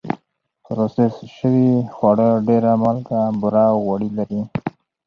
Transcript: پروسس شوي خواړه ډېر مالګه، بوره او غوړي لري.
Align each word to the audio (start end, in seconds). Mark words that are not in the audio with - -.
پروسس 0.63 1.15
شوي 1.37 1.69
خواړه 1.95 2.29
ډېر 2.47 2.63
مالګه، 2.81 3.19
بوره 3.39 3.63
او 3.73 3.77
غوړي 3.85 4.09
لري. 4.17 4.41